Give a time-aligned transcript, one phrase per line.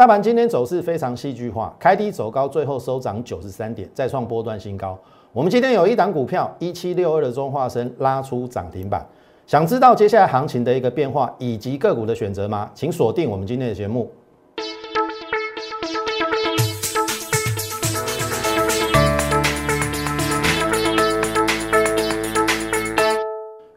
[0.00, 4.98] 大盘今天走势非常戏剧化，开低走高，最后收涨九十三点，再创波段新高。
[5.30, 9.06] 我们今天有一档股票一七六二的中化生拉出涨停板，
[9.46, 12.70] 想知道接下来行情的一个变化以及个股的选择吗？
[12.74, 14.10] 请锁定我们今天的节目。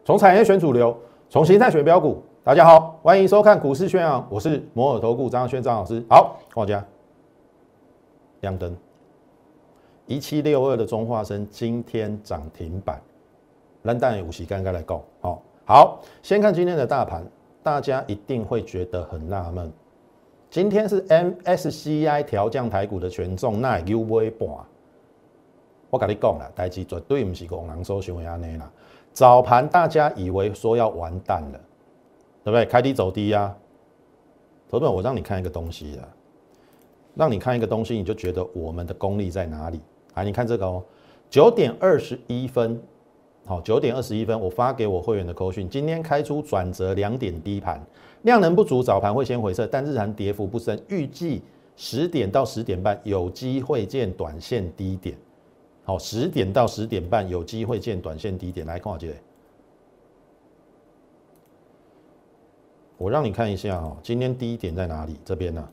[0.06, 0.96] 从产业选主流，
[1.28, 2.22] 从形态选标股。
[2.44, 6.04] 大家好，欢迎收看股市宣扬，我是摩尔投顾张轩张老师。
[6.10, 6.84] 好，我家
[8.42, 8.76] 亮灯
[10.04, 13.00] 一七六二的中化生今天涨停板，
[13.84, 15.02] 蓝蛋五十刚刚来告。
[15.22, 17.26] 好，好，先看今天的大盘，
[17.62, 19.72] 大家一定会觉得很纳闷，
[20.50, 24.46] 今天是 MSCI 调降台股的权重，那 U V 半，
[25.88, 28.70] 我跟你讲了，代志绝对不是工人所想的安尼啦。
[29.14, 31.60] 早盘大家以为说要完蛋了。
[32.44, 32.66] 对不对？
[32.66, 33.56] 开低走低呀，
[34.68, 36.06] 投资我让你看一个东西啊，
[37.14, 39.80] 让你看一个东西，你就觉得我们的功力在哪里？
[40.12, 40.84] 啊，你看这个哦，
[41.30, 42.78] 九点二十一分，
[43.46, 47.82] 好，九点二十一分，我发给我会员的扣讯，今天开出转折两点低盘，
[48.22, 51.40] 量能不足，早盘会先回撤，但日常跌幅不深，预计
[51.76, 55.16] 十点到十点半有机会见短线低点，
[55.84, 59.14] 好，十点到十点半有机会见短线低点，来看我这里。
[62.96, 65.16] 我让你看一下哈，今天低点在哪里？
[65.24, 65.68] 这边呢？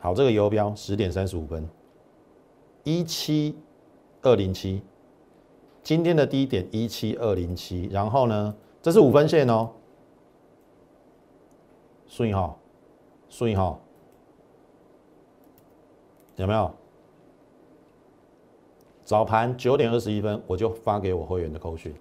[0.00, 1.68] 好，这个游标十点三十五分，
[2.82, 3.56] 一七
[4.22, 4.82] 二零七，
[5.82, 9.70] 今天的低点一七二零七，然后呢，这是五分线哦，
[12.08, 12.58] 顺一号，
[13.28, 13.80] 顺一号，
[16.36, 16.74] 有没有？
[19.04, 21.94] 早盘九点二十一分，我就发给我会员的扣讯，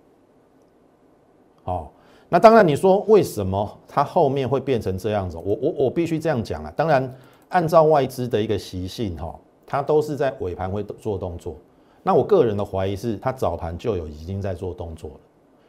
[1.64, 1.94] 好。
[2.34, 5.36] 那当然，你说为什么它后面会变成这样子？
[5.36, 6.72] 我我我必须这样讲啊。
[6.78, 7.14] 当然，
[7.50, 9.38] 按照外资的一个习性哈，
[9.68, 11.58] 它都是在尾盘会做动作。
[12.04, 15.18] 那我个人的怀疑是，它早盘就有已经在做动作了。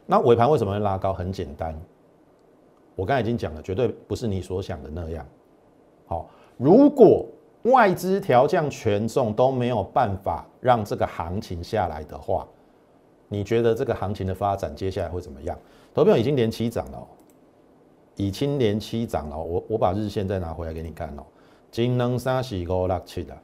[0.05, 1.11] 那尾盘为什么会拉高？
[1.11, 1.77] 很简单，
[2.95, 5.25] 我刚才已经讲了，绝对不是你所想的那样。
[6.05, 7.25] 好，如果
[7.63, 12.47] 外资调降权重都没有办法让这个行情下来的话，
[13.27, 15.59] 你觉得这个行情的发展接下来会怎么样？
[15.93, 17.07] 投票已经连七涨了，
[18.15, 19.37] 已经连七涨了。
[19.37, 21.23] 我我把日线再拿回来给你看哦。
[21.69, 23.37] 金能三喜五六七的，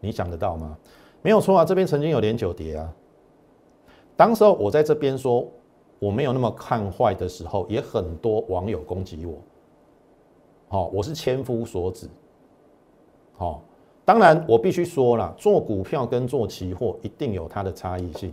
[0.00, 0.76] 你想得到吗？
[1.22, 2.92] 没有错啊，这边曾经有连九跌啊。
[4.16, 5.48] 当时候我在这边说
[5.98, 9.38] 我没有那么看坏的时候，也很多网友攻击我。
[10.68, 12.08] 好，我是千夫所指。
[13.32, 13.62] 好，
[14.04, 18.32] 当然我必须说了，做股票跟做期货一定有它的差异性。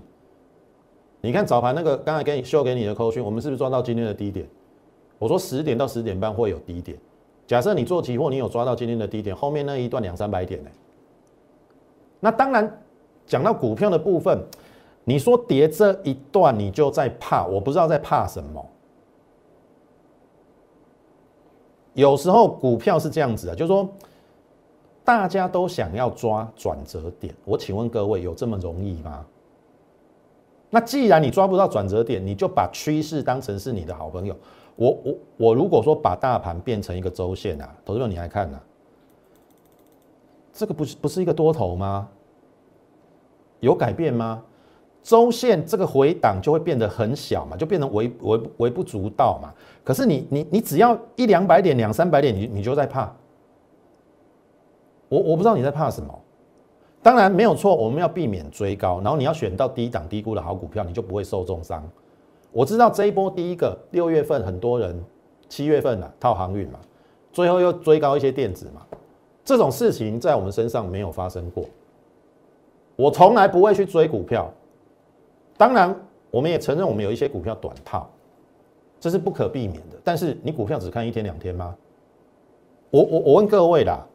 [1.22, 4.48] 你看早盘那个刚才给你秀给你的扣讯，我们是不是抓到今天的低点？
[5.20, 6.98] 我说十点到十点半会有低点。
[7.46, 10.70] 假设你做期货，你有抓到今天的低点，后面那一段两三百点呢？
[12.20, 12.82] 那当然，
[13.28, 14.44] 讲到股票的部分，
[15.04, 18.66] 你说跌这一段你就在怕，我不知道在怕什么。
[21.94, 23.88] 有时候股票是这样子的，就是说
[25.04, 29.26] 大家都想要抓转折点，我请问各位有这么容易吗？
[30.72, 34.36] 那既然你抓不到转折点，你就把趋势当成是你的好朋友。
[34.76, 38.60] 我我我如果说把大盘变成一个周线啊，投资者你来看呢？
[40.54, 42.08] 这个不是不是一个多头吗？
[43.60, 44.44] 有改变吗？
[45.04, 49.54] 周线这个回档就会变得很小嘛，就变成微微微不足道嘛。
[49.84, 53.14] 可是你你你只要一两百点、两三百点，你你就在怕。
[55.10, 56.18] 我我不知道你在怕什么。
[57.04, 61.84] 当然没有错，我们要避免追高，然后你要选到低档低估的好股票，你就不会受重伤。
[62.52, 65.04] 我知道这一波第一个六月份很多人，
[65.50, 66.80] 七月份啊套航运嘛，
[67.32, 68.86] 最后又追高一些电子嘛，
[69.44, 71.66] 这种事情在我们身上没有发生过。
[72.96, 74.54] 我从来不会去追股票，
[75.58, 75.96] 当然
[76.30, 78.08] 我们也承认我们有一些股票短套，
[79.00, 79.98] 这是不可避免的。
[80.04, 81.76] 但是你股票只看一天两天吗？
[82.92, 84.06] 我我我问各位啦。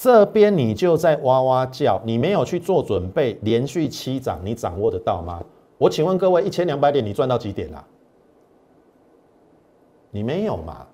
[0.00, 5.42] 这边你就在哇哇叫，你没有去做准备，连续七涨，你掌握得到吗？
[5.76, 7.84] 我请问各位，一千两百点你赚到几点了？
[10.12, 10.86] 你没有嘛？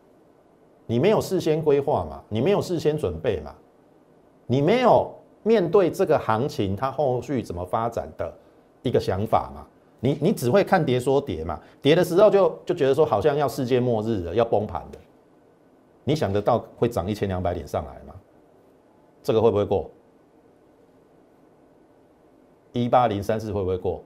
[0.86, 2.22] 你没有事先规划嘛？
[2.30, 3.54] 你没有事先准备嘛？
[4.46, 8.32] 你没有面对这个行情它后续怎么发展的
[8.80, 9.66] 一个想法嘛？
[10.00, 11.60] 你你只会看跌说跌嘛？
[11.82, 14.98] 跌的时候就就觉得说好像要世界末日了，要崩盘的，
[16.04, 18.14] 你想得到会涨一千两百点上来吗？
[19.24, 19.90] 这个会不会过？
[22.72, 24.04] 一八零三四会不会过？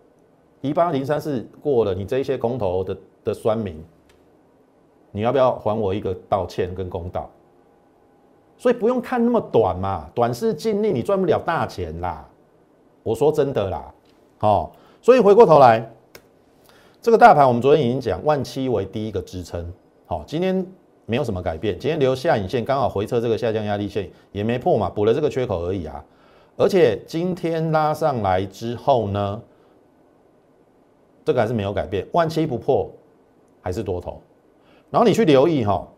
[0.60, 3.84] 一八零三四过了，你这一些公投的的酸民，
[5.10, 7.28] 你要不要还我一个道歉跟公道？
[8.56, 12.28] 所以不用看那么短嘛，短视尽力你赚不了大钱啦。
[13.02, 13.92] 我说真的啦，
[14.38, 15.90] 好，所以回过头来，
[17.00, 19.72] 这个大盘我们昨天已经讲，万七为第一个支撑，
[20.06, 20.66] 好，今天
[21.08, 26.04] 没有什么改变，今天留下影线刚好回撤这个下降压力线也没破嘛，补了这个缺口而已啊。
[26.54, 29.40] 而且今天拉上来之后呢，
[31.24, 32.90] 这个还是没有改变，万七不破
[33.62, 34.20] 还是多头。
[34.90, 35.88] 然后你去留意哈，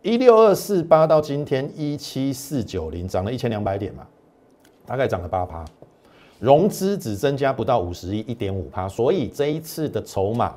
[0.00, 4.06] 一六二四八到今天一七四九零，涨了一千两百点嘛，
[4.86, 5.64] 大概涨了八趴。
[6.38, 10.56] 融资只增加不到五十亿，一点五趴，所以这一次的筹码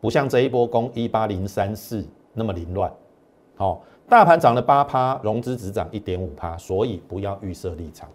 [0.00, 2.92] 不像这一波攻一八零三四那么凌乱。
[3.56, 8.08] 好，大盘涨了八趴，融资只涨一点五趴，所以不要预设立场，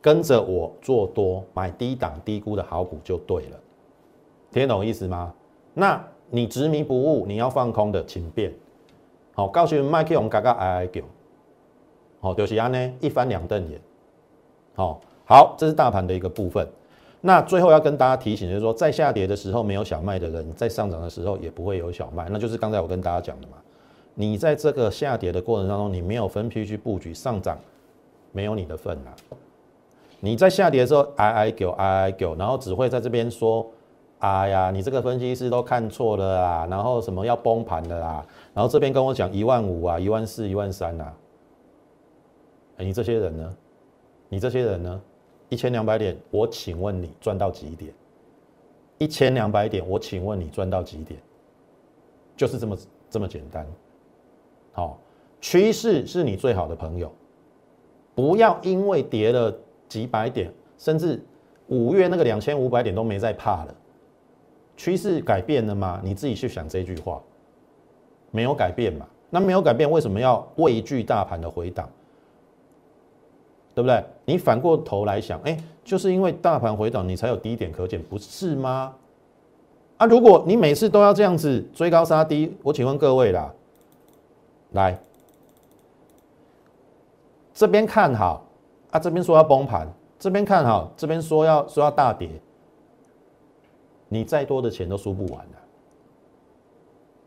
[0.00, 3.58] 跟着我做多买低档低估的好股就对了。
[4.50, 5.32] 听懂意思吗？
[5.74, 8.52] 那你执迷不悟，你要放空的，请便。
[9.34, 11.02] 好，告诉你们麦克龙嘎嘎哀哀叫，
[12.20, 13.80] 好，就是安呢一翻两瞪眼，
[14.74, 15.00] 好。
[15.30, 16.66] 好，这是大盘的一个部分。
[17.20, 22.26] 那最后要跟大家提醒，就是说，在下跌的时候没有小卖的人，在上涨的时候也不会有小卖。
[22.30, 23.58] 那就是刚才我跟大家讲的嘛，
[24.20, 27.56] 你在这个下跌的过程当中，你没有分批去布局上涨，
[28.32, 29.14] 没有你的份啊。
[30.18, 33.64] 你在下跌的时候，I I 九 I I 九，然后只会在这边说，
[34.18, 41.14] 哎呀，你这个分析师都看错了啊，然后什么要崩盘的啦，然后这边跟我讲一万五啊，一万四，一万三啊。
[42.78, 43.56] 哎，你这些人呢？
[44.28, 45.00] 你这些人呢？
[45.48, 47.94] 一千两百点，我请问你赚到几点？
[48.98, 51.20] 一千两百点，我请问你赚到几点？
[52.36, 52.78] 就是这么
[53.08, 53.64] 这么简单。
[54.78, 54.96] 好，
[55.40, 57.10] 趋势是你最好的朋友，
[58.14, 59.52] 不要因为跌了
[59.88, 61.20] 几百点，甚至
[61.66, 63.74] 五月那个两千五百点都没再怕了。
[64.76, 66.00] 趋势改变了吗？
[66.04, 67.20] 你自己去想这句话，
[68.30, 69.04] 没有改变嘛？
[69.30, 71.90] 那没有改变，为什么要畏惧大盘的回档？
[73.74, 74.00] 对不对？
[74.24, 78.94] 你反过头来想，哎，就是因为大盘回档，你才有低点可减，不是吗？
[79.96, 83.52] 啊，如果你每次都要这样子追高杀低，我请问各位啦，
[84.72, 84.98] 来
[87.54, 88.46] 这边看好
[88.90, 89.88] 啊，这边说要崩盘，
[90.18, 92.28] 这边看好，这边说要说要大跌，
[94.08, 95.58] 你再多的钱都输不完的。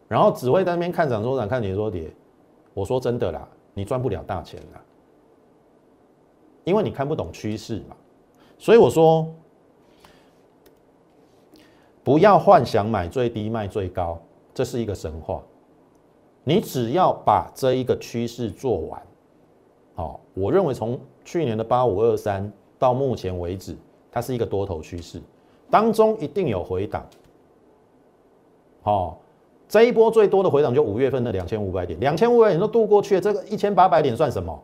[0.07, 2.13] 然后只会在那边看涨说涨，看跌说跌，
[2.73, 4.81] 我说真的啦，你赚不了大钱啦。
[6.63, 7.95] 因为你看不懂趋势嘛，
[8.57, 9.27] 所以我说
[12.03, 14.19] 不要幻想买最低卖最高，
[14.53, 15.41] 这是一个神话。
[16.43, 19.01] 你只要把这一个趋势做完，
[19.95, 23.75] 好，我认为从去年的八五二三到目前为止，
[24.11, 25.21] 它是一个多头趋势，
[25.69, 27.05] 当中一定有回档。
[28.81, 29.19] 好，
[29.69, 34.59] 这一波最多的回档就五月份的两千五百点，两千五百点都度过去了，这个一千八百点算什么？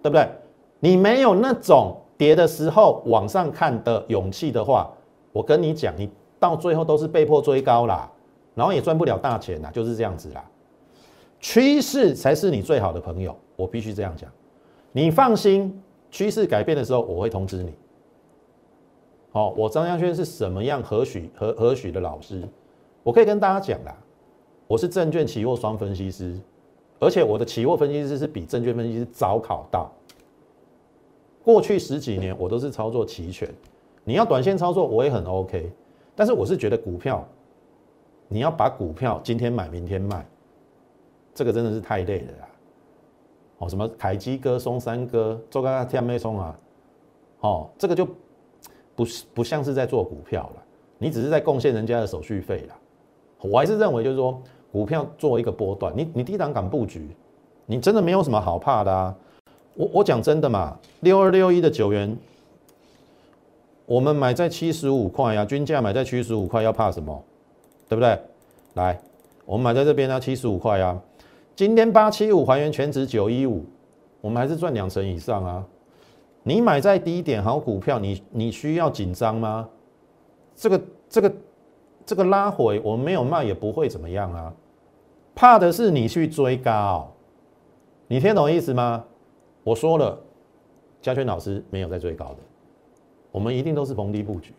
[0.00, 0.28] 对不对？
[0.78, 4.88] 你没有那种跌的时候往上看的勇气的话，
[5.32, 8.08] 我跟你讲，你到最后都是被迫追高啦，
[8.54, 10.44] 然后也赚不了大钱啦，就是这样子啦。
[11.42, 14.30] 趋势才是你最好的朋友，我必须这样讲。
[14.92, 17.74] 你放心，趋势改变的时候，我会通知你。
[19.32, 22.40] 好，我张江轩是什么样何许何何许的老师？
[23.02, 23.94] 我可以跟大家讲啦，
[24.68, 26.38] 我是证券期货双分析师，
[27.00, 29.90] 而且我的期货分析师是比证券分析师早考到。
[31.42, 33.52] 过去十几年我都是操作期权，
[34.04, 35.72] 你要短线操作我也很 OK，
[36.14, 37.26] 但是我是觉得股票，
[38.28, 40.24] 你要把股票今天买明天卖，
[41.34, 42.48] 这个真的是太累了啦。
[43.58, 46.58] 哦，什么凯基哥、松山哥、周刚刚天没松啊，
[47.40, 48.06] 哦，这个就
[48.96, 50.62] 不是不像是在做股票了，
[50.98, 52.74] 你只是在贡献人家的手续费了。
[53.40, 57.08] 我还是认为就是说，股票作为一个波段，你你低档敢布局，
[57.66, 59.14] 你真的没有什么好怕的啊。
[59.74, 62.16] 我我讲真的嘛，六二六一的九元，
[63.86, 67.24] 我们买在七十五块呀，均价买在七十五块，要怕什么？
[67.88, 68.18] 对不对？
[68.74, 69.00] 来，
[69.44, 71.00] 我们买在这边呢，七十五块啊。
[71.54, 73.64] 今天八七五还原全值九一五，
[74.20, 75.64] 我们还是赚两成以上啊。
[76.42, 79.68] 你买在低点好股票，你你需要紧张吗？
[80.56, 81.32] 这个这个
[82.06, 84.52] 这个拉回，我们没有卖也不会怎么样啊。
[85.34, 87.10] 怕的是你去追高，
[88.08, 89.04] 你听懂意思吗？
[89.62, 90.18] 我说了，
[91.00, 92.38] 嘉轩老师没有在追高的，
[93.30, 94.52] 我们一定都是逢低布局。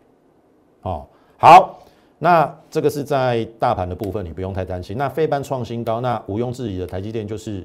[0.82, 1.06] 哦，
[1.38, 1.78] 好，
[2.24, 4.96] 那这个是在大盘的部分，你不用太担心。
[4.96, 7.62] 那非班创新高，那毋庸置疑的，台积电就是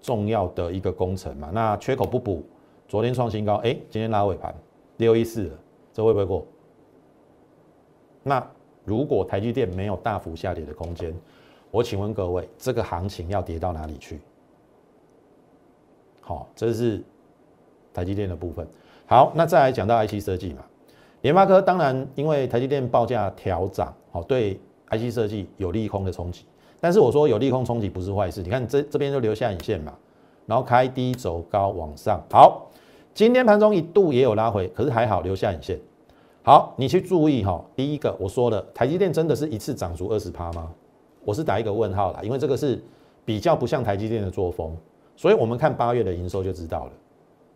[0.00, 1.50] 重要的一个工程嘛。
[1.52, 2.44] 那缺口不补，
[2.88, 4.52] 昨天创新高，哎，今天拉尾盘
[4.96, 5.58] 六一四了，
[5.92, 6.44] 这会不会过？
[8.24, 8.44] 那
[8.84, 11.14] 如果台积电没有大幅下跌的空间，
[11.70, 14.18] 我请问各位，这个行情要跌到哪里去？
[16.20, 17.00] 好，这是
[17.94, 18.66] 台积电的部分。
[19.06, 20.64] 好，那再来讲到 IC 设计嘛，
[21.22, 24.60] 联发科当然因为台积电报价调涨，好对
[24.90, 26.44] IC 设计有利空的冲击。
[26.80, 29.92] 但是我说有利空冲击不是坏事，你看这这边就留下影线嘛，
[30.46, 32.20] 然后开低走高往上。
[32.28, 32.68] 好，
[33.14, 35.78] 今天盘中一度也有拉回，可是还好留下影线。
[36.42, 40.68] 好，你去注意哈，第一个我说了，台积电真的是一次涨足二十趴吗？
[41.24, 42.82] 我是打一个问号啦，因为这个是
[43.24, 44.76] 比较不像台积电的作风，
[45.14, 46.92] 所以我们看八月的营收就知道了。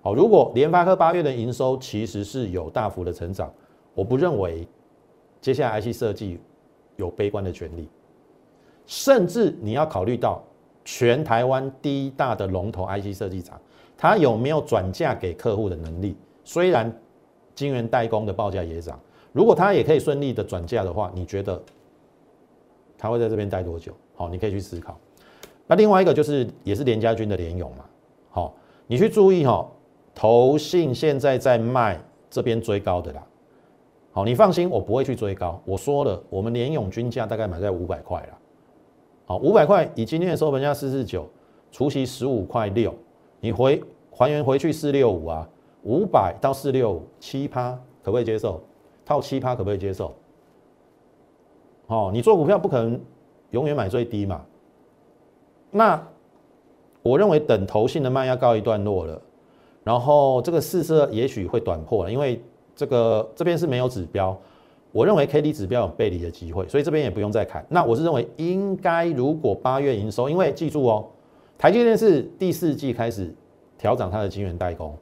[0.07, 3.53] 好，如果联发科八月的营收其实是有大幅的成长，
[3.93, 4.65] 我不认为
[5.41, 6.39] 接下来 IC 设计
[6.95, 7.89] 有悲观的权利。
[8.87, 10.41] 甚至你要考虑到
[10.85, 13.61] 全台湾第一大的龙头 IC 设计厂，
[13.99, 16.17] 它有没有转嫁给客户的能力？
[16.45, 16.97] 虽然
[17.57, 19.01] 晶圆代工的报价也涨，
[19.33, 21.61] 如果它也可以顺利的转嫁的话，你觉得
[22.97, 23.93] 它会在这边待多久？
[24.15, 24.97] 好，你可以去思考。
[25.67, 27.85] 那另外一个就是也是联家军的联勇嘛，
[28.31, 28.55] 好，
[28.87, 29.69] 你去注意哈，
[30.17, 33.25] 投信现在在卖这边追高的啦。
[34.13, 35.61] 好，你放心，我不会去追高。
[35.67, 38.39] 我说了，我们联勇均价大概买在五百块啦。
[39.27, 41.29] 好，五百块以今天的收盘价四四九，
[41.71, 42.95] 除息十五块六，
[43.41, 43.79] 你回
[44.11, 45.47] 还原回去四六五啊，
[45.83, 48.63] 五百到四六五七趴可不可以接受？
[49.05, 50.15] 套七趴可不可以接受？
[51.89, 52.99] 哦，你做股票不可能
[53.51, 54.43] 永远买最低嘛。
[55.71, 56.03] 那
[57.03, 59.21] 我认为等投信的卖压告一段落了，
[59.87, 62.43] 然后这个四色也许会短破了，因为
[62.75, 64.37] 这个这边是没有指标。
[64.91, 67.65] 我认为 K D 指标有背离的机会，所以这边也不用再砍。
[67.69, 71.07] 那我是认为应该，如果八月营收，因为记住哦，
[71.57, 73.33] 台积电是第四季开始
[73.79, 74.93] 调整它的晶圆代工，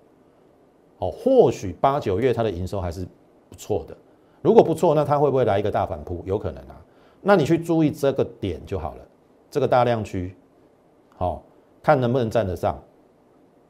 [0.98, 3.06] 哦，或许八九月它的营收还是
[3.48, 3.96] 不错的。
[4.42, 6.22] 如果不错，那它会不会来一个大反扑？
[6.26, 6.78] 有可能啊。
[7.22, 9.00] 那你去注意这个点就好了，
[9.50, 10.36] 这个大量区，
[11.16, 11.42] 好，
[11.82, 12.78] 看能不能站得上。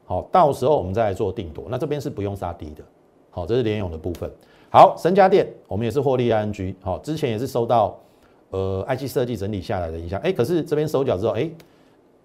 [0.05, 1.65] 好，到时候我们再来做定夺。
[1.69, 2.83] 那这边是不用杀低的。
[3.29, 4.31] 好，这是联勇的部分。
[4.69, 7.97] 好，神家电我们也是获利 ING，好，之前也是收到
[8.49, 11.49] 呃 IC 设计整理下来的影响，哎，可是这边收脚之后，哎，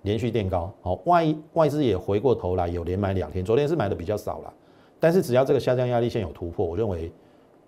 [0.02, 4.52] 连续垫高，好，外外资也回过头来有连买两天，昨天是买的比较少了，
[4.98, 7.10] 但是只要这个下降压力线有突破，我认为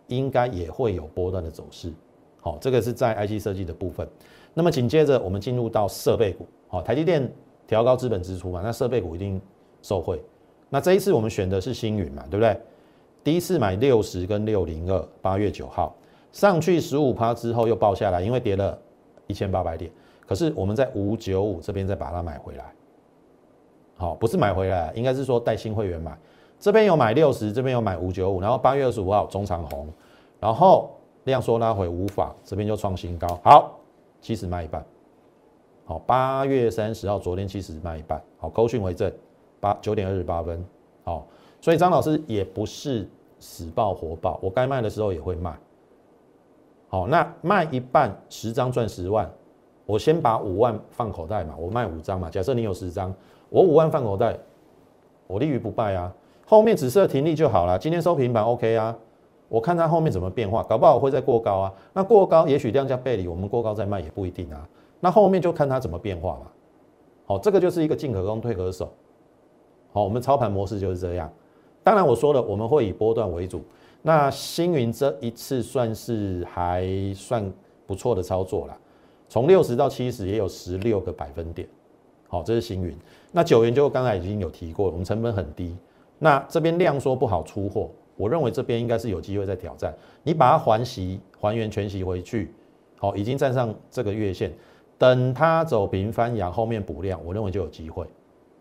[0.08, 1.92] 应该也会有波段的走势，
[2.40, 4.06] 好，这个是在 IC 设计的部分。
[4.54, 7.30] 那么紧接着我们进入到设备股，好，台积电
[7.66, 9.40] 调高资本支出嘛，那设备股一定
[9.82, 10.22] 受惠。
[10.70, 12.58] 那这一次我们选的是星云嘛，对不对？
[13.22, 15.94] 第一次买六十跟六零二，八月九号
[16.32, 18.78] 上去十五趴之后又爆下来，因为跌了
[19.26, 19.90] 一千八百点。
[20.26, 22.72] 可是我们在五九五这边再把它买回来，
[23.96, 26.16] 好，不是买回来，应该是说带新会员买。
[26.58, 29.88] 这边有买六十，这边有买五九五，然后八月二十五号中长红，
[30.40, 30.90] 然后
[31.24, 33.28] 量缩拉回无法，这边就创新高。
[33.44, 33.78] 好，
[34.20, 34.84] 七十卖一半。
[35.84, 38.22] 好，八月三十号昨天七十卖一半。
[38.38, 39.12] 好，勾讯为证，
[39.62, 40.62] 八九点二十八分。
[41.04, 41.26] 好。
[41.64, 45.56] 所以张老师也不是死抱活抱，我该卖的时候也会卖。
[46.88, 49.30] 好，那卖一半十张赚十万，
[49.86, 52.28] 我先把五万放口袋嘛，我卖五张嘛。
[52.28, 53.14] 假设你有十张，
[53.48, 54.36] 我五万放口袋，
[55.28, 56.12] 我立于不败啊。
[56.44, 57.78] 后面只设停利就好了。
[57.78, 58.98] 今天收平盘 OK 啊，
[59.48, 61.72] 我看它后面怎么变化，搞不好会再过高啊。
[61.92, 64.68] 那过高也许量价背离，我们过高再卖也不一定啊。
[64.98, 66.46] 那后面就看它怎么变化嘛。
[67.24, 68.92] 好，这个就是一个进可攻退可守。
[69.92, 71.30] 好，我们操盘模式就是这样。
[71.82, 73.62] 当然我说了，我们会以波段为主。
[74.00, 77.52] 那星云这一次算是还算
[77.86, 78.78] 不错的操作了，
[79.28, 81.68] 从六十到七十也有十六个百分点。
[82.28, 82.96] 好，这是星云。
[83.32, 85.76] 那九元就刚才已经有提过了，我们成本很低。
[86.18, 89.94] 那这边量说不好出货，我认为这边应该是有机会再挑战。
[90.22, 92.54] 你把它还息还原全息回去，
[92.96, 94.52] 好，已经站上这个月线，
[94.96, 98.06] 等它走平翻阳后面补量，我认为就有机会。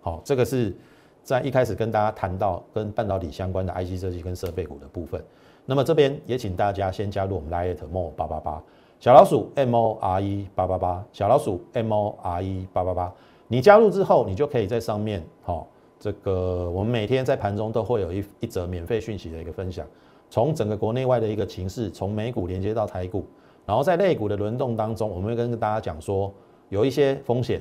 [0.01, 0.75] 好，这个是。
[1.23, 5.23] 在一开始跟大家谈到跟半导体相关的 IC 设计跟设备股的部分，
[5.65, 8.61] 那么这边也请大家先加入我们 Lite More 八八八。
[8.99, 11.03] 小老鼠 M O R E 八八八。
[11.11, 13.11] 小老鼠 M O R E 八八八，
[13.47, 15.67] 你加入之后，你就可以在上面，好，
[15.99, 19.87] 这个我们每天在盘中都会有一一则免费讯息的一个分享，
[20.29, 23.25] 从整个国内外的一个情势，从美股连接到台股，
[23.65, 26.31] 然后在类股的轮动当中，我们会跟大家讲说
[26.69, 27.59] 有一些风险，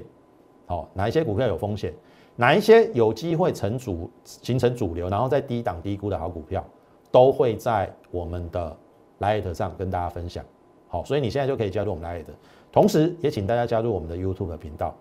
[0.67, 1.95] 好，哪一些股票有风险。
[2.37, 6.65] 哪一些有机会成主形成主流，然后在低档低估的好股票，
[7.11, 8.77] 都会在我们的
[9.19, 10.45] Light 上跟大家分享。
[10.89, 12.25] 好，所以你现在就可以加入我们 Light，
[12.73, 14.95] 同时也请大家加入我们的 YouTube 频道。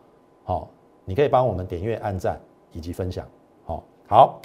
[0.44, 0.70] 好，
[1.06, 2.40] 你可以帮我们点阅、按赞
[2.72, 3.26] 以及分享。
[3.64, 4.42] 好，好。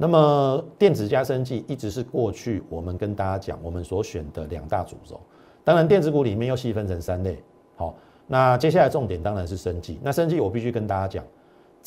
[0.00, 5.20] 那么电子加生技一直是过去我们跟大家讲我们所选的两大主轴。
[5.64, 7.42] 当然，电子股里面又细分成三类。
[7.74, 7.96] 好，
[8.28, 9.98] 那接下来重点当然是生技。
[10.00, 11.24] 那生技我必须跟大家讲。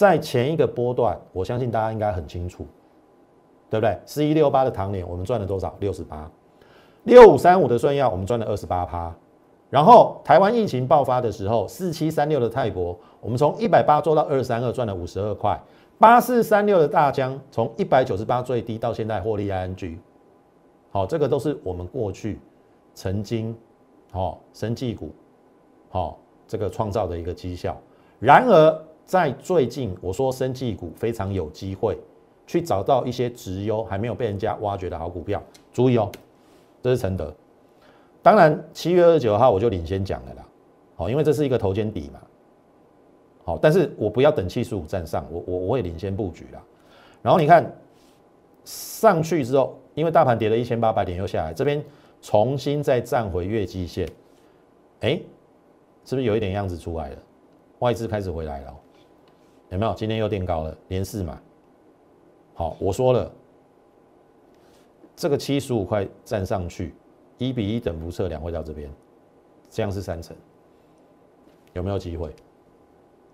[0.02, 2.66] 在前一个波段，我相信大家应该很清楚，
[3.70, 3.96] 对不对？
[4.04, 5.76] 四一六八的唐年，我们赚了多少？
[5.80, 6.28] 六十八。
[7.04, 9.14] 六五三五的顺耀，我们赚了二十八趴。
[9.70, 15.62] 然后台湾疫情爆发的时候，四七三六的泰国，我们从一百八做到二三二，赚了五十二块。
[16.00, 20.00] 八四三六的大疆，从一百九十八最低到现在获利 ING。
[20.90, 22.40] 好，这个都是我们过去
[22.96, 23.56] 曾经，
[24.12, 25.14] 好，生技股，
[25.90, 26.18] 好，
[26.48, 27.80] 这个创造的一个绩效。
[28.20, 31.98] 然而，在最近，我说生技股非常有机会
[32.48, 35.42] 去找到一些直优还没有被人家挖掘的好股票。
[35.74, 36.12] 注意哦，
[36.82, 37.34] 这是承德。
[38.22, 40.48] 当然，七月二十九号我就领先讲了啦。
[40.96, 42.20] 好，因为这是一个头肩底嘛。
[43.44, 46.62] 好，但是我不要等七十五站上，我我我会领先布局啦。
[47.22, 47.72] 然后你看
[48.64, 49.78] 上去之后。
[49.94, 51.84] 因为大盘跌了一千八百点又下来，这边
[52.22, 54.08] 重新再站回月季线，
[55.02, 55.20] 哎，
[56.06, 57.18] 是不是有一点样子出来了？
[57.80, 58.74] 外资开始回来了，
[59.72, 59.94] 有没有？
[59.94, 61.42] 今天又垫高了，连四嘛。
[62.54, 63.32] 好，我说了，
[65.16, 66.94] 这个七十五块站上去，
[67.38, 68.90] 一比一等幅测量会到这边，
[69.70, 70.36] 这样是三成，
[71.72, 72.36] 有没有机会？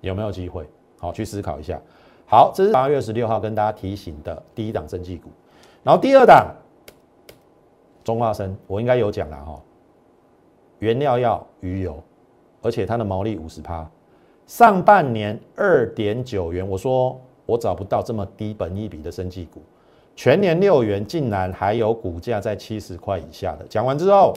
[0.02, 0.70] 有没有机会？
[1.00, 1.82] 好，去思考一下。
[2.28, 5.30] 好，这是八月十六号跟大家提醒的第一档升绩股。
[5.84, 6.56] 然后第二档，
[8.04, 9.60] 中化生，我应该有讲了哈，
[10.78, 12.02] 原料药鱼油，
[12.62, 13.90] 而且它的毛利五十趴，
[14.48, 19.62] 上半年二点九元，我说我找不到这么低本一比的生技股，
[20.16, 23.66] 全年六元，竟然还有股价在七十块以下的。
[23.68, 24.34] 讲完之后，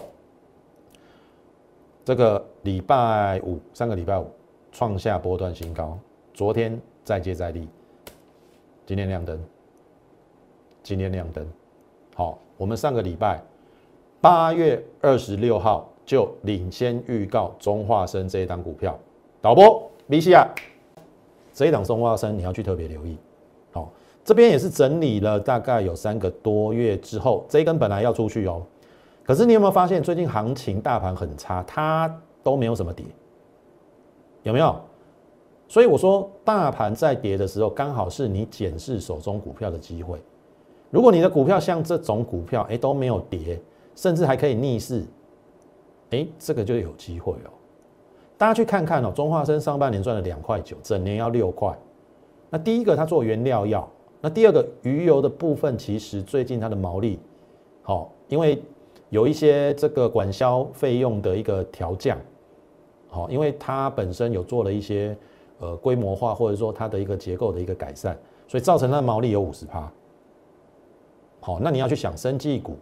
[2.05, 4.29] 这个礼拜五，上个礼拜五
[4.73, 5.97] 创下波段新高，
[6.35, 7.69] 昨天再接再厉，
[8.85, 9.41] 今天亮灯。
[10.83, 11.47] 今天亮灯，
[12.15, 13.41] 好，我们上个礼拜
[14.19, 18.99] 八月二十六号就领先预告中化生这一档股票，
[19.43, 20.45] 导播 V C 啊，
[21.55, 23.17] 这一档松花生你要去特别留意，
[23.71, 23.93] 好，
[24.25, 28.61] 这边也是整理了大概有三个多月之后，这一根本来要出去哦，
[29.25, 33.07] 可是你有没有发现最近行情大盘很差，它都没有什么跌，
[34.43, 34.75] 有没有？
[35.69, 40.19] 所以我说大盘在跌的时候，刚好是你检视手中股票的机会。
[40.91, 43.61] 如果你的股票像这种股票，哎都没有跌，
[43.95, 45.05] 甚至还可以逆势，
[46.11, 47.51] 哎，这个就有机会哦。
[48.41, 51.79] 大家去看看哦，中化生上半年赚了两块九，整年要六块。
[52.49, 53.87] 那第一个它做原料药，
[54.19, 57.21] 那第二个鱼油的部分，其实最近它的毛利
[57.83, 58.63] 好，因为
[59.11, 62.17] 有一些这个管销费用的一个调降，
[63.11, 65.15] 好，因为它本身有做了一些
[65.59, 69.93] 呃规模化，或者说它的一个结构的一个改善，所以造成它的毛利有五十趴。
[71.41, 72.79] 好，那你要去想，生技股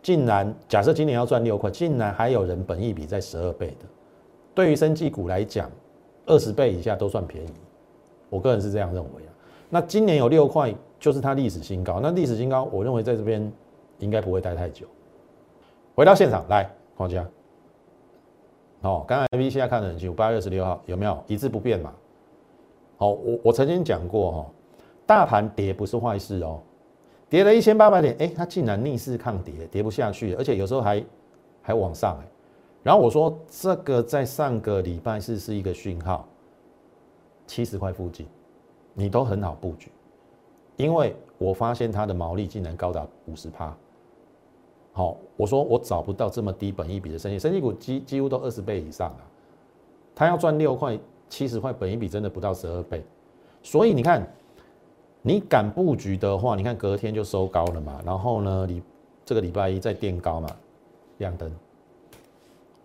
[0.00, 3.86] 竟然假设今年要赚六块，竟然还有人本益比在十二倍的，
[4.54, 5.70] 对于生技股来讲，
[6.26, 7.50] 二十倍以下都算便宜。
[8.30, 9.30] 我个人是这样认为啊。
[9.68, 12.00] 那今年有六块，就是它历史新高。
[12.00, 13.52] 那历史新高，我认为在这边
[13.98, 14.86] 应该不会待太久。
[15.94, 17.26] 回到现场来，黄家，
[18.82, 21.92] 好，刚才 V 现在看得很清楚，八月十六号有没有一字不变嘛？
[22.96, 24.46] 好，我我曾经讲过哈，
[25.06, 26.60] 大盘跌不是坏事哦。
[27.28, 31.04] 跌了一千八百点，哎，它竟然逆势抗跌，跌不下去，而且有时候还
[31.62, 32.28] 还往上哎。
[32.84, 36.28] 然后我说这个在上个礼拜四是一个讯号，
[37.48, 38.24] 七十块附近，
[38.92, 39.90] 你都很好布局，
[40.76, 43.76] 因为我发现它的毛利竟然高达五十趴。
[44.92, 49.20] 好，我说我找不到这么低本一比的生意，生意股几几乎都二十倍以上了，
[50.14, 50.96] 它要赚六块
[51.28, 53.02] 七十块本一比真的不到十二倍，
[53.62, 54.24] 所以你看。
[55.26, 58.82] 你敢布局的话，你看隔天就收高了嘛，然后呢，你
[59.24, 60.46] 这个礼拜一再垫高嘛，
[61.16, 61.50] 亮灯，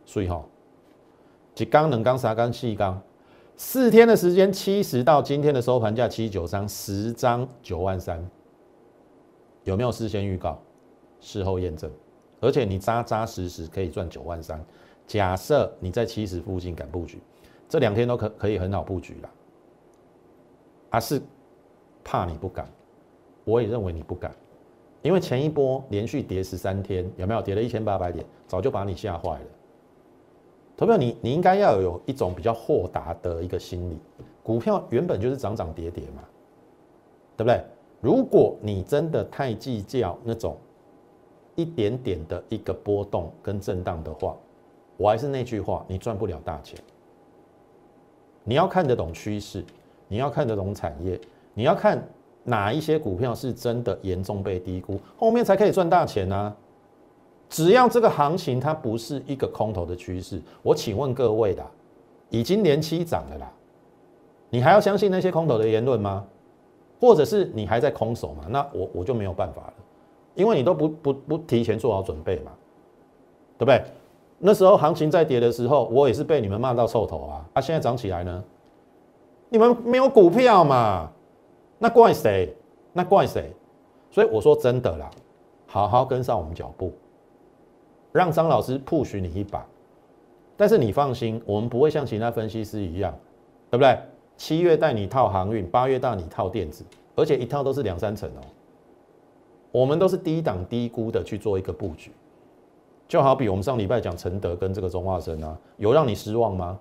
[0.09, 0.43] 所以哈，
[1.53, 2.99] 几缸冷缸啥缸细缸，
[3.55, 8.27] 四天的时间七十到今天的收盘价七九张，十张九万三，
[9.65, 10.59] 有没有事先预告？
[11.19, 11.91] 事后验证，
[12.39, 14.59] 而且你扎扎实实可以赚九万三。
[15.05, 17.21] 假设你在七十附近敢布局，
[17.67, 19.29] 这两天都可可以很好布局了，
[20.89, 21.21] 啊是。
[22.01, 22.67] 怕你不敢，
[23.43, 24.33] 我也认为你不敢，
[25.03, 29.45] 因为前一波连续跌十三天，有没有跌了一千八百点，早就把你吓坏了。
[30.79, 33.99] 投票你你应该要有一种比较豁达的一个心理，
[34.41, 36.23] 股票原本就是涨涨跌跌嘛，
[37.35, 37.61] 对不对？
[37.99, 40.55] 如果你真的太计较那种
[41.55, 44.37] 一点点的一个波动跟震荡的话，
[44.95, 46.79] 我还是那句话，你赚不了大钱。
[48.45, 49.65] 你要看得懂趋势，
[50.07, 51.19] 你要看得懂产业。
[51.53, 52.01] 你要看
[52.45, 56.55] 哪一些股票是真的严重被低估，后面才可以赚大钱呢？
[57.49, 61.65] 只要这个行情它不是一个空头的趋势，我请问各位的，
[62.29, 63.51] 已经连七涨了啦，
[64.49, 66.25] 你还要相信那些空头的言论吗？
[66.99, 68.45] 或者是你还在空手嘛？
[68.49, 69.73] 那我我就没有办法了，
[70.35, 72.51] 因为你都不不不提前做好准备嘛，
[73.57, 73.83] 对不对？
[74.37, 77.45] 那时候行情在跌的时候，我也是被你们骂到臭头啊！
[77.53, 78.43] 啊，现在涨起来呢，
[79.49, 81.09] 你们没有股票嘛？
[81.77, 82.53] 那怪谁？
[82.93, 83.51] 那怪谁？
[84.11, 85.09] 所以我说真的啦，
[85.67, 86.93] 好好跟上我们脚步，
[88.11, 89.65] 让张老师 push 你一把。
[90.57, 93.13] 但是你放心，我们不会像其他分析师一样，
[93.69, 93.97] 对不对？
[94.35, 96.83] 七月带你套航运，八月带你套电子，
[97.15, 98.41] 而且一套都是两三成哦。
[99.71, 102.11] 我们都是低档低估的去做一个布局，
[103.07, 106.79] 就好比我们上礼拜讲承德跟这个中化生啊，有让你失望吗？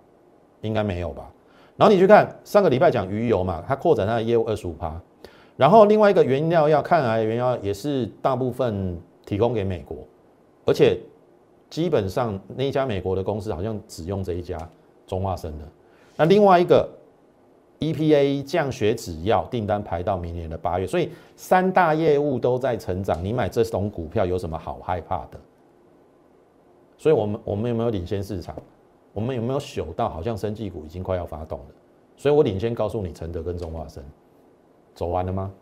[0.63, 1.31] 应该没有吧。
[1.77, 5.01] 然后你去看上个礼拜讲鱼油嘛，它扩展它的业务二十五趴，
[5.57, 9.99] 然后另外一个原料要看来原料也是大部分提供给美国，
[10.65, 10.99] 而且
[11.71, 14.59] 基本上那一家美国的公司好像只用这一家
[15.07, 15.65] 中化生的，
[16.17, 16.89] 那另外一个。
[17.81, 23.25] EPA 降血脂药订单排到明年的八月，所以三大业务都在成长。
[23.25, 25.39] 你买这种股票有什么好害怕的？
[26.97, 28.57] 所以，我们我们有没有领先市场？
[29.13, 31.67] 我们有没有嗅到好像生技股已经快要发动了？
[32.17, 34.03] 所以我领先告诉你，承德跟中华生
[34.93, 35.53] 走完了吗？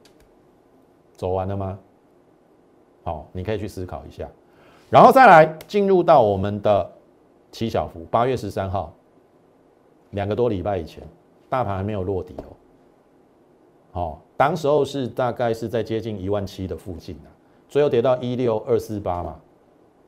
[1.18, 1.78] 走完了吗？
[3.04, 4.26] 好，你可以去思考一下，
[4.90, 6.90] 然后再来进入到我们的
[7.50, 8.92] 七小福，八月十三号，
[10.10, 11.02] 两个多礼拜以前。
[11.48, 12.50] 大盘还没有落底哦，
[13.92, 17.30] 好，当时候是大概是在接近一万七的附近啊，
[17.68, 19.36] 最后跌到一六二四八嘛，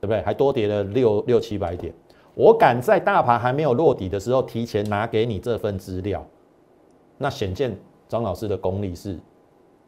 [0.01, 0.21] 对不对？
[0.23, 1.95] 还多跌了六六七百点。
[2.35, 6.27] 我敢在大盘还没有落底的时候，提前拿给你这份资料，
[7.17, 9.17] 那显见张老师的功力是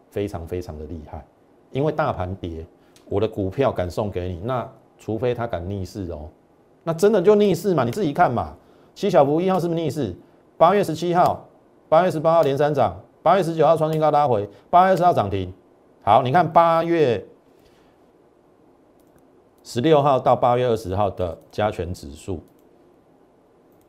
[0.09, 1.26] 非常非常的厉害。
[1.72, 2.64] 因为大盘跌，
[3.11, 6.31] 我的股票敢送给你，那除非他敢逆势哦，
[6.85, 7.85] 那真的就逆势嘛？
[7.85, 8.57] 你自己看嘛。
[8.94, 10.14] 七小福一号是不是逆势？
[10.57, 11.49] 八月十七号、
[11.88, 15.53] 八月十八号连三涨，八月十九号创新高拉回，八月二十号涨停。
[16.03, 17.27] 好，你看八月
[19.64, 22.40] 十六号到八月二十号的加权指数，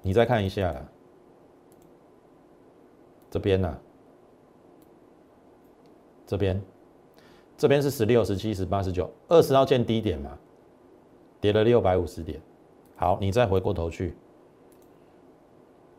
[0.01, 0.75] 你再看一下
[3.29, 3.77] 这边呢？
[6.25, 6.61] 这边
[7.61, 10.35] 这边是十六、十七、十八、十九，二十号见低点嘛，
[11.39, 12.41] 跌了六百五十点。
[12.95, 14.15] 好，你再回过头去。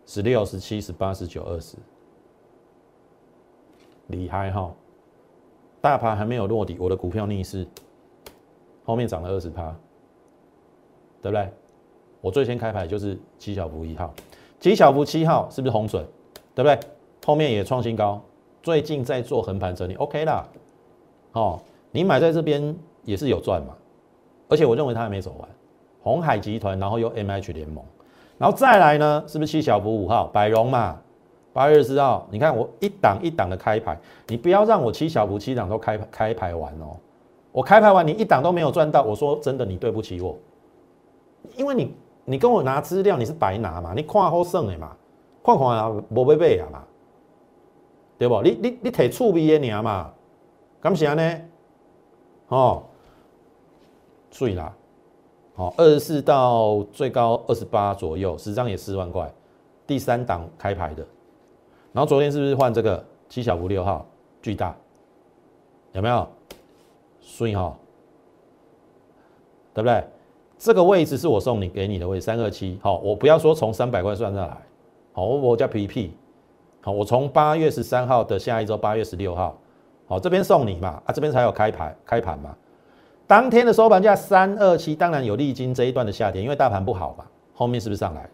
[0.04, 1.76] 十六、十七、十八、十九、二十，
[4.08, 4.74] 厉害哈！
[5.80, 7.64] 大盘还没有落底，我的股票逆势，
[8.82, 9.72] 后面涨了二十趴，
[11.20, 11.48] 对不对？
[12.20, 14.12] 我最先开牌就是七小福一号，
[14.58, 16.04] 七小福七号是不是红准？
[16.56, 16.76] 对不对？
[17.24, 18.20] 后面也创新高，
[18.64, 20.44] 最近在做横盘整理，OK 啦。
[21.32, 23.74] 哦，你买在这边也是有赚嘛，
[24.48, 25.48] 而且我认为它还没走完，
[26.02, 27.84] 红海集团，然后又 MH 联盟。
[28.38, 30.98] 然后再来呢，是不是七小福五号百荣嘛？
[31.52, 36.96] 八月二十号，你看我一档一档的开牌，你不要让我七小福七档都开开牌完哦。
[37.52, 40.36] 我开牌完，你一档都没有赚到，我说真的，你对不起我，
[41.56, 44.96] 因为你你跟我拿资料，你是白拿嘛，你看好胜的嘛，
[45.44, 46.82] 看看啊，无被买啊嘛，
[48.18, 48.40] 对不？
[48.40, 50.10] 你你你摕趣味的尔嘛，
[50.82, 51.40] 感谢呢，
[52.48, 52.82] 哦，
[54.32, 54.74] 注意啦。
[55.54, 59.32] 好，二十四到最高二十八左右，十张也四万块，
[59.86, 61.06] 第三档开牌的。
[61.92, 64.04] 然后昨天是不是换这个七小福六号
[64.42, 64.74] 巨大？
[65.92, 66.26] 有没有？
[67.20, 67.76] 所以哈，
[69.72, 70.04] 对不对？
[70.58, 72.76] 这个位置是我送你给你的位，三二七。
[72.82, 74.56] 好，我不要说从三百块算上来。
[75.12, 76.12] 好，我叫皮皮。
[76.80, 79.56] 好，我从八月十三号的下一周八月十六号，
[80.12, 82.54] 好这边送你嘛，啊这边才有开盘开盘嘛。
[83.26, 87.24] 当天的收盘价三二七，当然有历经这一段的下跌，因为大盘不好嘛。
[87.54, 88.28] 后面是不是上来？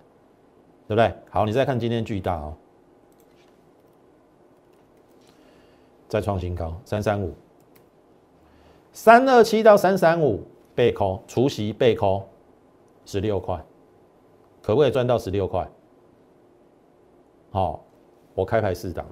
[0.89, 1.15] 对不对？
[1.31, 2.53] 好，你再看今天巨大哦，
[6.09, 7.33] 再创新高三三五，
[8.93, 10.43] 三二七到三三五
[10.75, 12.29] 被扣，除夕被扣
[13.07, 13.57] 十六块，
[14.63, 15.65] 可不可以赚到十六块？
[17.53, 17.85] 好，
[18.35, 19.07] 我开牌四档，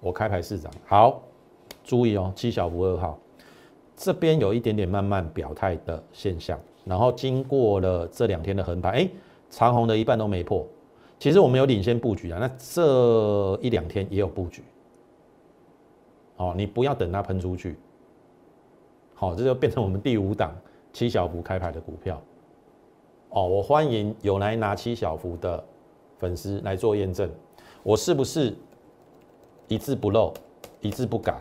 [0.00, 1.22] 我开牌四档，好，
[1.86, 3.16] 注意哦，七小福二号。
[3.96, 9.08] 这边有一点点慢慢表态的现象，然后经过了这两天的横盘，哎，
[9.48, 10.66] 长红的一半都没破。
[11.18, 14.62] 其实我们有领先布局啊，那这一两天也有布局。
[16.36, 17.78] 哦，你不要等它喷出去。
[19.14, 20.54] 好，这就变成我们第五档
[20.92, 22.20] 七小幅开牌的股票。
[23.30, 25.64] 哦，我欢迎有来拿七小幅的
[26.18, 27.30] 粉丝来做验证，
[27.82, 28.54] 我是不是
[29.68, 30.34] 一字不漏，
[30.82, 31.40] 一字不改？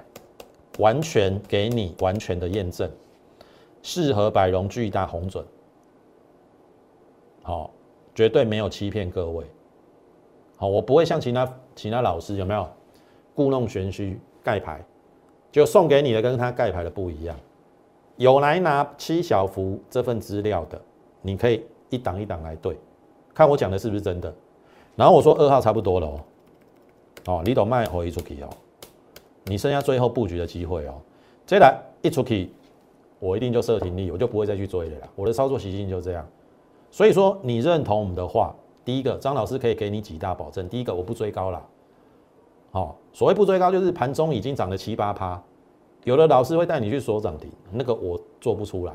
[0.77, 2.89] 完全给你完全的验证，
[3.81, 5.45] 适合百荣巨大红准，
[7.43, 7.71] 好，
[8.13, 9.45] 绝对没有欺骗各位，
[10.57, 12.67] 好，我不会像其他其他老师有没有？
[13.33, 14.81] 故弄玄虚盖牌，
[15.51, 17.35] 就送给你的跟他盖牌的不一样。
[18.15, 20.81] 有来拿七小福这份资料的，
[21.21, 22.77] 你可以一档一档来对，
[23.33, 24.33] 看我讲的是不是真的。
[24.95, 26.19] 然后我说二号差不多了哦，
[27.25, 28.49] 哦，你都卖回出去哦，
[29.45, 30.95] 你剩下最后布局的机会哦。
[31.45, 32.49] 接下来一出去，
[33.19, 35.07] 我一定就设停利，我就不会再去追了啦。
[35.15, 36.27] 我的操作习性就这样。
[36.91, 40.67] 所以说，你认同我们的话，第一个，张老师可以给你几大保证。
[40.69, 41.63] 第一个，我不追高了。
[42.71, 45.41] 好，所谓不追高，就是盘中已经涨了七八趴。
[46.03, 48.93] 有的老师会带你去锁涨停，那个我做不出来。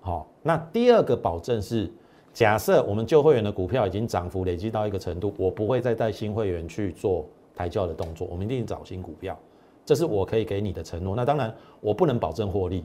[0.00, 1.90] 好，那第二个保证是，
[2.32, 9.38] 假设我们旧会员的股票已经涨幅累积到一个程度，我不会再带新会员去做抬轿的动作，我们一定找新股票，
[9.84, 11.16] 这是我可以给你的承诺。
[11.16, 12.84] 那当然，我不能保证获利。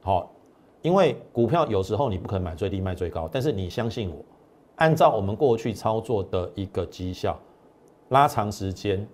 [0.00, 0.30] 好。
[0.82, 4.16] 因为股票有时候你不可能买最低卖最高，但是你相信我，
[4.76, 7.40] 按照我们过去操作的一个绩效，
[8.10, 9.08] 拉长时间，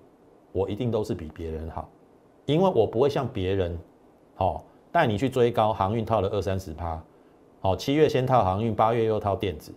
[0.50, 1.88] 我一定都是比别人好，
[2.44, 3.78] 因为我不会像别人，
[4.34, 7.00] 好带你去追高航运套了二三十趴，
[7.60, 9.72] 好七月先套航运，八月又套电子，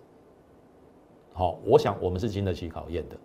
[1.31, 3.15] 好，我想我们是经得起考验的，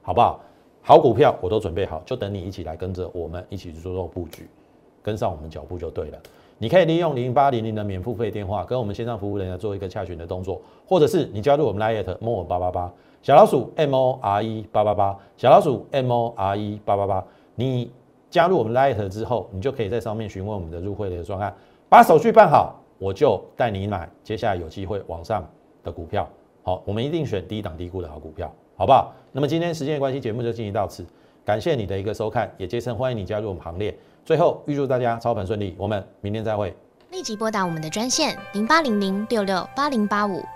[0.00, 0.38] 好不好？
[0.88, 4.48] 好股票我都准备好，就等你一起来跟着我们一起去做做布局，
[5.02, 6.18] 跟上我们脚步就对了。
[6.58, 17.24] 你可以利用零八零零的免付费电话跟我们线上服务人员做一个洽询的动作，或者是你加入我们 Lite More 八八八小老鼠 M O R E 八八八小老鼠 M O R E 八八八，
[17.56, 17.90] 你
[18.30, 21.52] 加入我们 Lite 之后，你就可以在上面询问我们的入会的专案，
[21.88, 25.44] 把手续办好，我就带你买接下来有机会往上
[25.82, 26.28] 的股票。
[26.62, 29.12] 好，我们一定选低档低估的好股票，好不好？
[29.32, 31.04] 那么今天时间的关系，节目就进行到此，
[31.44, 33.96] 感谢你的一个收看，也竭诚欢迎你加入我们行列。
[34.24, 36.74] 最后，预祝大家操盘顺利，我们明天再会。
[37.10, 40.42] 立即拨打我们的专线零八零零六六八零八五